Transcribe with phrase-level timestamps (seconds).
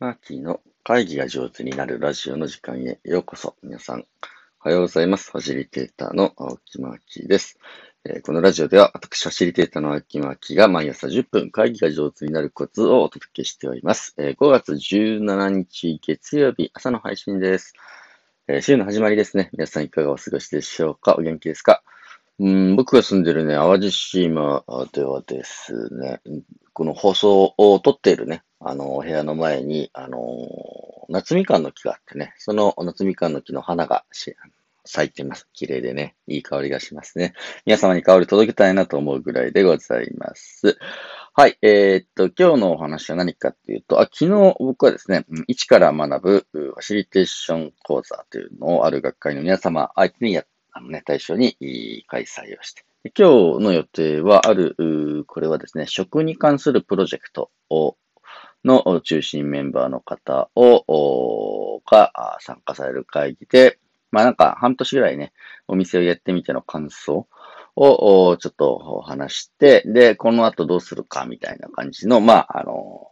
[0.00, 3.56] マーキーの会議が上手になるラジオの時間へようこそ。
[3.64, 4.04] 皆さん、
[4.64, 5.32] おはようございます。
[5.32, 7.58] ファシリテーターの青木マーキーです。
[8.04, 14.14] えー、このラジオでは、私、ファシリテーターの青木マーキーが毎朝10分会議が上手になるコツをお届けしております。
[14.18, 17.72] えー、5月17日月曜日朝の配信です。
[18.46, 19.50] えー、週の始まりですね。
[19.52, 21.16] 皆さんいかがお過ごしでしょうか？
[21.18, 21.82] お元気ですか？
[22.38, 24.62] うん僕が住んでるね、淡路島
[24.92, 26.20] ではですね、
[26.72, 30.18] この放送を撮っているね、あの、お部屋の前に、あの
[31.08, 34.04] 夏みかんの木があってね、その夏みかんの木の花が
[34.84, 35.46] 咲いてます。
[35.52, 37.34] 綺麗でね、いい香りがしますね。
[37.66, 40.76] 皆様に香り届けたいなと思うぐらいでございます。
[41.34, 41.56] はい。
[41.62, 51.56] えー、っと、今日のお話は何かっていうと、あ昨日僕はですね、一から学ぶファシリテーション講座というのをある学会の皆様相手にや、あのね、対象に
[52.08, 52.84] 開催をして、
[53.16, 57.96] 今日の予定はある、これはですね、食に関するプロジェクトを
[58.64, 63.78] の中心メンバーの方を、が参加される会議で、
[64.10, 65.32] まあなんか半年ぐらいね、
[65.66, 67.26] お店をやってみての感想
[67.76, 73.08] をちょっと話して、で、この後どうするかみたいな感じの、まあ、あの、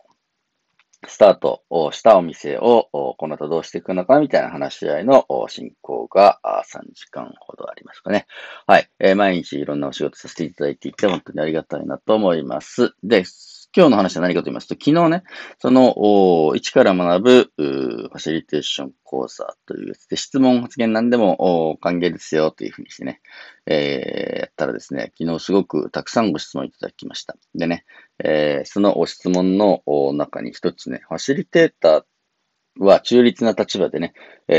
[1.08, 8.26] スタートをしたお店をこの後どうしていくのかみたいな話し合いの進行が3時間ほどありますかね。
[8.66, 8.88] はい。
[8.98, 12.94] え、毎日いろんなお仕事させていただいていて本当にありがたいなと思います。
[13.04, 13.45] です、
[13.76, 15.22] 今日の話は何かと言いますと、昨日ね、
[15.58, 23.20] その、一から学ぶ、ファシリテーション講座というやつで、質問発言何でも歓迎ですよというふうにしてね、
[23.66, 27.36] えー、やったらですね、昨日すごくたくさんご質問いただきました。
[27.54, 27.84] でね、
[28.24, 29.82] えー、そのお質問の
[30.14, 32.04] 中に一つね、ファシリテーター
[32.78, 34.14] は中立な立場でね、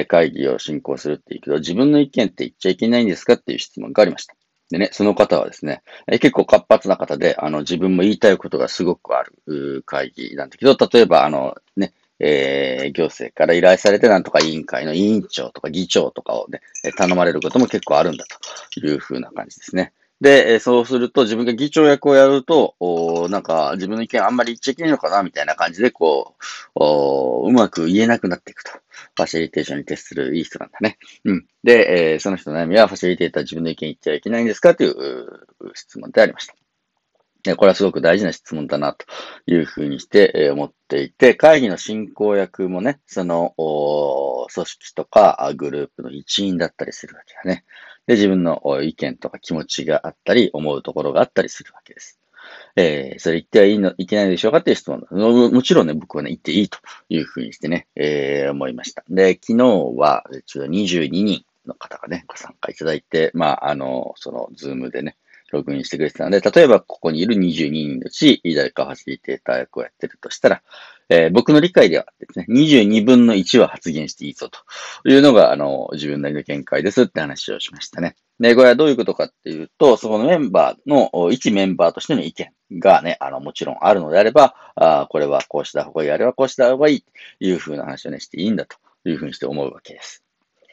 [0.08, 4.36] 会議を進行するっていうけど、自分の意見って言っちゃいけないんですかっていう質問がありました。
[4.70, 16.62] でね、その方はですね、え結構活発な方で、あの、自分も言いたいことがすごくある会議なんだけど、例えば、あの、ね、えー、行政から依頼されてなんとか委員会の委員長とか議長とかをね、
[16.98, 18.26] 頼まれることも結構あるんだ
[18.74, 19.94] というふうな感じですね。
[20.20, 26.44] で、そうすると自分が議長役をやると、おなんか自分の意見あんまり言っちゃいけないのかなみたいな感じで、こう、
[26.76, 28.72] おうまく言えなくなっていくと。
[29.16, 30.98] ファシリテーションに徹するいい人なんだね。
[31.24, 31.46] うん。
[31.64, 35.28] で、えー、その人の悩みは、ファシリテーター自分の意見言っちゃいけないんですかという
[35.76, 36.56] 質問でありました。
[37.56, 39.06] これはすごく大事な質問だな、と
[39.46, 43.54] いうふうにして、思っていて、会議の進行役もね、その、
[44.54, 47.64] 組織とかグループの一員だったりするわけだね。
[48.08, 52.20] で、自分の意見とか気持ちがあったり、思うところがあったりするわけです。
[52.76, 55.50] えー、それ言ってはいいの、いけないでしょうかっていう質問も。
[55.52, 56.80] もちろんね、僕はね、言っていいと
[57.10, 59.04] いうふうにしてね、えー、思いました。
[59.10, 59.66] で、昨日
[59.98, 65.18] は、ちょっと22人の方がね、ご参加いただいて、まあ、あの、その、ズームでね、
[65.52, 70.62] ログインしてくれてたので、例えばここにいる22人のうち、誰かファシリテーター役をやってるとしたら、
[71.10, 74.60] えー、僕の理解ではですね、22分の1は発言していいぞと
[75.10, 78.18] いうのが、あの、自分なりの見解ですって話をしましたね。
[78.40, 87.08] で、これはどういうことかっていうと、そこのメンバーの、一メンバーとしての意見がね、あの、もちろんあるのであれば、あこれはこうした方がいい、あれはこうした方がいいと
[87.40, 88.76] いうふうな話をね、していいんだと
[89.06, 90.27] いうふうにして思うわけです。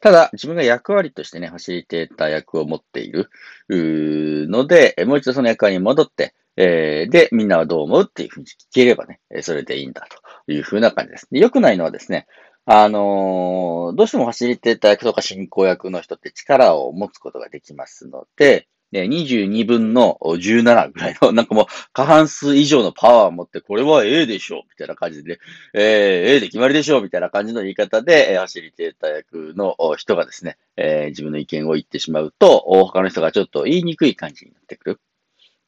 [0.04, 3.30] ただ、自分が役割としてね、ファシリテーター役を持っている
[3.70, 10.06] ので、もう一度その役割に戻って、えー、で、みんなはどう思うっていうふうに聞ければね、それでいいんだ
[10.46, 11.26] というふうな感じです。
[11.30, 12.26] 良くないのはですね、
[12.66, 25.40] あのー、どうしてもファシリテーター役とか進行役の人って力を持つことができますので、22分の17ぐらいの、なんかもう過半数以上のパワーを持って、これは A でしょうみたいな感じで、
[25.72, 35.00] えー、A で決まりでしょうみたいな感じの言い方で、ファシリテーター役の人がですね、えー、自分の意見を言ってしまうと、他の人がちょっと言いにくい感じになってくる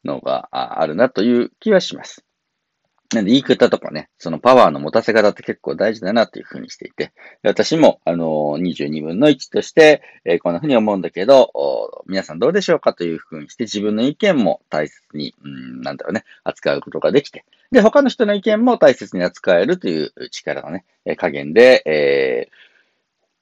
[0.05, 2.26] のがあるなという気はします。
[3.13, 20.83] なんで言い方とかね、そのパワーの持たせ方って結構大事だなというふうにしていて、私も、あの22分の1として、えー、こんなふうに思うんだけど、皆さんどうでしょうかというふうにして自分の意見も大切に、うん、なんだろうね、扱うことができて、で、他の人の意見も大切に扱えるという力のね、
[21.15, 22.67] 加減で、えー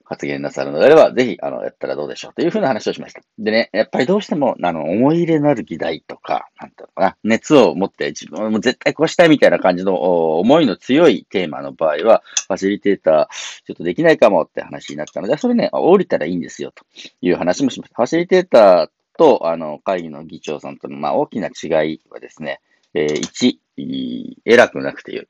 [0.05, 3.21] 発言なさるのであれば、ぜひ、あの、やったらどうでしょうというふうな話をしました。
[3.39, 13.27] でね、やっぱりどうしても、あの、思い入れのある議題とか、なんていうのかな、熱を持って自分はも絶対こうしたいみたいな感じの思いの強いテーマの場合は、ファシリテーター、
[13.65, 16.85] ちょっとできないかもって話になったので、それね、降りたらいいんですよ、と
[17.21, 17.95] いう話もしました。
[17.95, 22.61] ファシリテーターと、あの、会議の議長さんとの、まあ、大きな違いはですね、
[22.93, 25.27] えー、1、偉くなくてよい。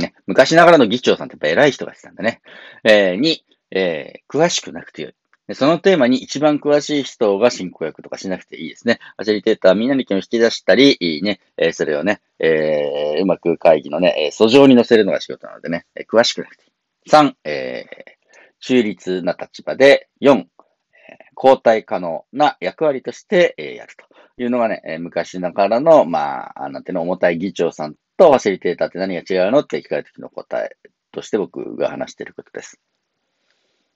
[0.00, 2.40] ね、昔ながらの議長さんってやっぱ偉い人がしてたんだね。
[2.84, 3.36] えー、2、
[3.70, 5.14] えー、詳しくなくてよい。
[5.54, 9.00] そのテーマに一番詳しい人が進行役とかしなくていいですね。
[9.16, 17.10] ファシリテーターみんなの意見を引き出したり、いいね、えそれをね、えー、うまく会議のね、訴状に載せるのが仕事なのでね、詳しくなくていい。
[17.10, 18.10] 3、えー、
[18.60, 20.44] 中立な立場で、4、
[21.36, 24.04] 交代可能な役割として、えやると
[24.40, 30.76] いうのがね、え昔ながらの、まあ、なんていうの、重たい議長さんとファシリテーターって何が違うのって聞かれた時の答え
[31.10, 32.78] として僕が話していることです。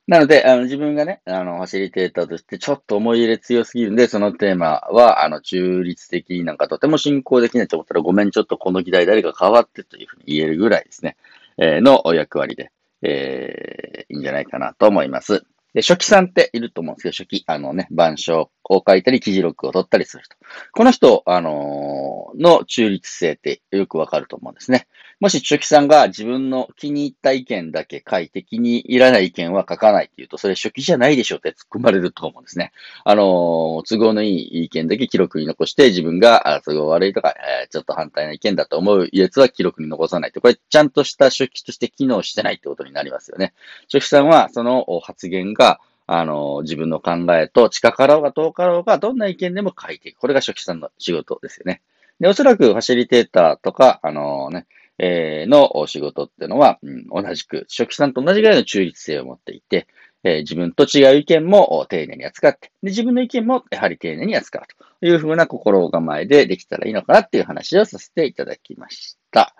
[0.07, 11.17] なので、あの、自分がね、あの、ファシリテーターとしてちょっと思い入れ強すぎるんで、そのテーマは、あの、中立的になんかとても進行できないと思ったら、ごめん、ちょっとこの議題誰か変わってというふうに言えるぐらいですね、
[11.57, 12.71] えー、の役割で、
[13.01, 15.47] えー、いいんじゃないかなと思います。
[15.73, 20.37] で、初期さんっていると思うんですけど、初期、あのね、板書を書いたり、記事録を取ったりする人。
[20.73, 24.87] この人、あのー、の中立性ってよくわかると思うんですね。
[25.21, 32.73] もし、初期さんが自分の気に入った意見だけ書いて、気に入らない意見は書かないっていうと、それ初期じゃないでしょって突っ込まれると思うんですね。
[33.05, 40.41] あのー、都合のいい意見だけ記録に残して、自分が都合悪いとか、えー、ちょっと反対な意見だと思うやつは記録に残さないと。
[40.41, 43.55] これ、ちゃんとした初期として機能してないってことになりますよね。
[43.93, 50.19] 初期さんは、その発言が、あの、自分の考えと近かろうが遠かろうが、どんな意見でも書いていく。
[50.19, 51.83] これが初期さんの仕事ですよね。
[52.21, 54.67] で、おそらくファシリテーターとか、あのね、
[54.99, 59.89] えー、の仕事っていうのは、うん、同じく、初期さんと同じぐらいの中立性を持っていて、
[60.23, 64.63] えー、自分と違う意見も丁寧に扱って、で、自分の意見もやはり丁寧に扱う
[65.03, 69.55] というふうな心構えでできたらいいのかなっていう話をさせていただきました。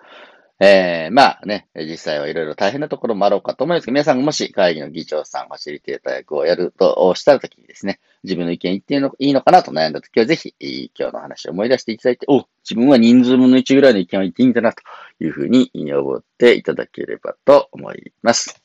[0.59, 10.55] えー、まあね、実際はいろいろ大変なところもあろうかと思いますけど、皆さんがもし会議の議長さん、ファシリテーター役をやるとしたときにですね、自分の意見言っていいのかなと悩んだときは、ぜひ、
[10.97, 14.81] 今日の話を思い出していただいて、お、自分は人数分の1ぐらいの意見を言っていいんだな、と
[15.19, 18.61] いうふうに思っていただければと思います。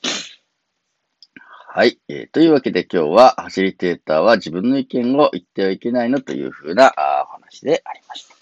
[1.73, 1.99] はい。
[2.09, 6.93] えー、というわけで今日は、ファシリテーターは自分の意見を言ってはいけないのというふうな
[7.29, 8.40] お話でありました。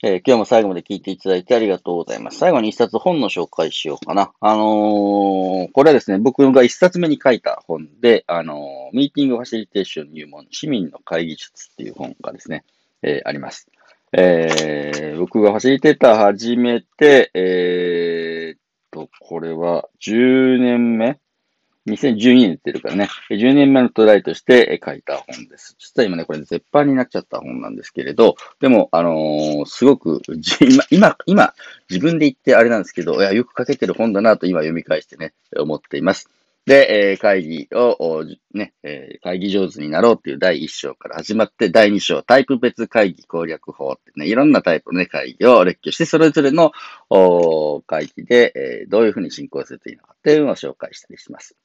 [0.00, 2.38] えー、今日も最後まで聞いていただいてありがとうございます。
[2.38, 4.30] 最後に一冊本の紹介しようかな。
[4.38, 12.64] あのー、これはですね、僕が一冊目に書いた本で、あのー、ミーティングファシリテーション入門、市民の会議術っていう本がですね、
[13.02, 13.68] えあります。
[14.12, 18.60] え僕がファシリテーター始めて、えっ
[18.92, 21.18] と、これは10年目
[21.88, 25.76] 2012年出てるからね、10年目のトライとして書いた本です。
[25.78, 30.22] 実は今ね、これ絶版になっちゃった本なんですけれど、でも、あのー、すごく、
[30.60, 31.54] 今、今、今、
[31.90, 36.28] 自分で言ってあれなんですけど、いや、よく書けてる本だなと今読み返してね、思っています。
[36.68, 46.72] で、えー、会議を、ね、えー、会議上手になろうっていう第1章から始まって、第2章、タイプ別会議攻略法ってね、いろんなタイプのね、会議を列挙して、それぞれの
[47.86, 51.56] 会議で、えー、どういうふうに進行するといいのかっていうのを紹介したりします。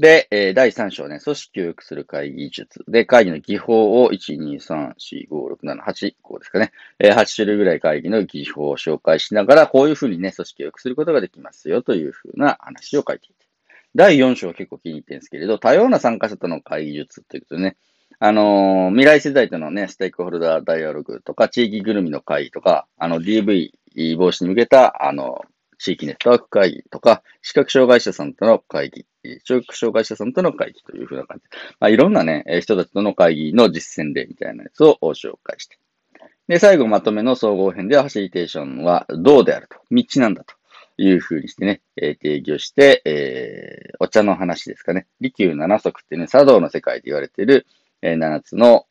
[0.00, 2.82] で、えー、第3章ね、組織を良くする会議術。
[2.88, 6.72] で、会議の技法を1、2、3、4、5、6、7、8、こうですかね。
[6.98, 13.46] えー、8種類ぐらい会議の技法を紹介しながら、こういうふうにね、組織を良くすることができますよというふうな話を書いていて。
[13.94, 17.76] 第4章は結構気に入ってるんですけれど、多様な参加者との会議術ということでね、
[18.20, 23.72] あのー、未来世代とのね、ステークホルダーダイアログとか、地域ぐるみの会議とか、あの、DV
[24.16, 25.42] 防止に向けた、あの、
[25.76, 29.04] 地域ネットワーク会議とか、視覚障害者さんとの会議、
[29.44, 35.78] 聴覚障害者さんとの会議というふうな感じで、まあ、いろんなね、人たちとの会議の実践例みたいなやつを紹介して。
[36.48, 40.54] で、最後まとめの総合編では、ファシリテーションはどうであると、道なんだと
[40.96, 45.06] いうふうにしてね、え、定義をして、えー、お茶の話ですかね。
[45.20, 47.66] 利休七足っていうね、茶道の世界で言われている、
[48.02, 48.86] えー、7つの、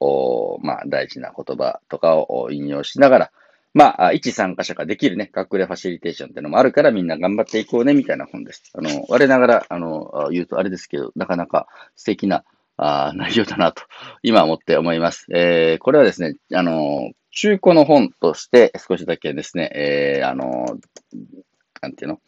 [0.62, 3.32] まあ、大事な言葉とかを引用しながら、
[3.74, 8.64] まあ、一参加者ができるね、隠れファシリテーションっていうのもあるからみんな頑張っていこうね、みたいな本です。
[8.74, 12.44] あの、我ながら、あの、言うとあれですけど、なかなか素敵な、
[12.82, 13.84] あ内容だなと、
[14.24, 15.28] 今思って思います。
[15.34, 20.78] えー、これはですね、あの、中古の本として少しだけですね、えー、あの、
[21.82, 22.20] なんていうの？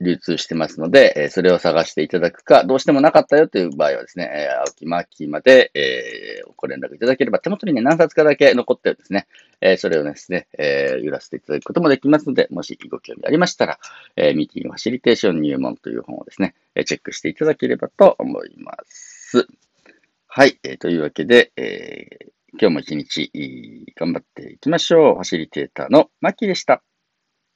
[0.00, 9.26] 流通してますので、えそれを探していただくか、どうしてもなかったよという場合はですね、え青木マーキーまで、えー、ご連絡いただければ、手元にね、何冊かだけ残ってるんですね。
[9.60, 13.78] えそれをですね、え揺らせていただくこともできますので、もしご興味ありましたら、
[14.16, 19.46] えミーティングファシリテーション入門という本をですね、えチェックしていただければと思います。
[20.26, 22.06] はい、え、というわけで、え、
[22.60, 23.30] 今日も一日
[23.96, 25.14] 頑張っていきましょう。
[25.14, 26.82] ファシリテーターのマッキーでした。